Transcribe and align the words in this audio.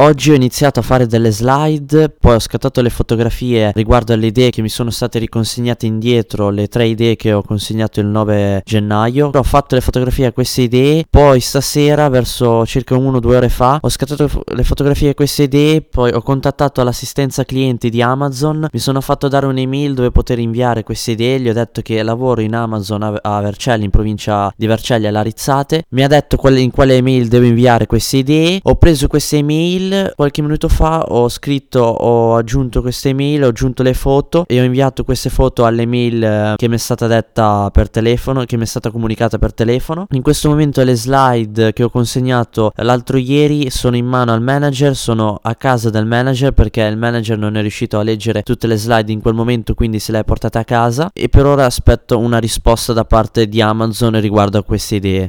Oggi 0.00 0.30
ho 0.30 0.34
iniziato 0.34 0.78
a 0.78 0.84
fare 0.84 1.08
delle 1.08 1.32
slide, 1.32 2.10
poi 2.10 2.36
ho 2.36 2.38
scattato 2.38 2.80
le 2.82 2.88
fotografie 2.88 3.72
riguardo 3.74 4.12
alle 4.12 4.26
idee 4.26 4.50
che 4.50 4.62
mi 4.62 4.68
sono 4.68 4.90
state 4.90 5.18
riconsegnate 5.18 5.86
indietro, 5.86 6.50
le 6.50 6.68
tre 6.68 6.86
idee 6.86 7.16
che 7.16 7.32
ho 7.32 7.42
consegnato 7.42 7.98
il 7.98 8.06
9 8.06 8.62
gennaio. 8.64 9.32
Ho 9.34 9.42
fatto 9.42 9.74
le 9.74 9.80
fotografie 9.80 10.26
a 10.26 10.32
queste 10.32 10.62
idee, 10.62 11.04
poi 11.10 11.40
stasera, 11.40 12.08
verso 12.10 12.64
circa 12.64 12.94
1-2 12.94 13.26
ore 13.34 13.48
fa, 13.48 13.80
ho 13.82 13.88
scattato 13.88 14.44
le 14.46 14.62
fotografie 14.62 15.08
a 15.08 15.14
queste 15.14 15.42
idee, 15.42 15.82
poi 15.82 16.12
ho 16.12 16.22
contattato 16.22 16.80
l'assistenza 16.84 17.44
clienti 17.44 17.90
di 17.90 18.00
Amazon, 18.00 18.68
mi 18.70 18.78
sono 18.78 19.00
fatto 19.00 19.26
dare 19.26 19.46
un'email 19.46 19.94
dove 19.94 20.12
poter 20.12 20.38
inviare 20.38 20.84
queste 20.84 21.10
idee, 21.10 21.40
gli 21.40 21.48
ho 21.48 21.52
detto 21.52 21.82
che 21.82 22.00
lavoro 22.04 22.40
in 22.40 22.54
Amazon 22.54 23.18
a 23.20 23.40
Vercelli, 23.40 23.82
in 23.82 23.90
provincia 23.90 24.52
di 24.56 24.68
Vercelli 24.68 25.08
a 25.08 25.10
Larizzate, 25.10 25.86
mi 25.88 26.04
ha 26.04 26.08
detto 26.08 26.38
in 26.50 26.70
quale 26.70 26.94
email 26.94 27.26
devo 27.26 27.46
inviare 27.46 27.86
queste 27.86 28.18
idee, 28.18 28.60
ho 28.62 28.76
preso 28.76 29.08
queste 29.08 29.38
email 29.38 29.86
qualche 30.14 30.42
minuto 30.42 30.68
fa 30.68 31.02
ho 31.02 31.28
scritto, 31.28 31.80
ho 31.80 32.36
aggiunto 32.36 32.80
queste 32.80 33.10
email, 33.10 33.44
ho 33.44 33.48
aggiunto 33.48 33.82
le 33.82 33.94
foto 33.94 34.44
e 34.46 34.60
ho 34.60 34.64
inviato 34.64 35.04
queste 35.04 35.30
foto 35.30 35.64
all'email 35.64 36.22
eh, 36.22 36.54
che 36.56 36.68
mi 36.68 36.74
è 36.74 36.78
stata 36.78 37.06
detta 37.06 37.70
per 37.72 37.90
telefono, 37.90 38.44
che 38.44 38.56
mi 38.56 38.62
è 38.62 38.66
stata 38.66 38.90
comunicata 38.90 39.38
per 39.38 39.52
telefono. 39.52 40.06
In 40.10 40.22
questo 40.22 40.48
momento 40.48 40.82
le 40.82 40.94
slide 40.94 41.72
che 41.72 41.82
ho 41.82 41.90
consegnato 41.90 42.72
l'altro 42.76 43.16
ieri 43.16 43.70
sono 43.70 43.96
in 43.96 44.06
mano 44.06 44.32
al 44.32 44.42
manager, 44.42 44.94
sono 44.96 45.38
a 45.42 45.54
casa 45.54 45.90
del 45.90 46.06
manager 46.06 46.52
perché 46.52 46.82
il 46.82 46.96
manager 46.96 47.38
non 47.38 47.56
è 47.56 47.60
riuscito 47.60 47.98
a 47.98 48.02
leggere 48.02 48.42
tutte 48.42 48.66
le 48.66 48.76
slide 48.76 49.12
in 49.12 49.20
quel 49.20 49.34
momento, 49.34 49.74
quindi 49.74 49.98
se 49.98 50.12
le 50.12 50.18
ha 50.18 50.24
portate 50.24 50.58
a 50.58 50.64
casa 50.64 51.10
e 51.12 51.28
per 51.28 51.46
ora 51.46 51.64
aspetto 51.64 52.18
una 52.18 52.38
risposta 52.38 52.92
da 52.92 53.04
parte 53.04 53.48
di 53.48 53.60
Amazon 53.60 54.20
riguardo 54.20 54.58
a 54.58 54.62
queste 54.62 54.96
idee. 54.96 55.26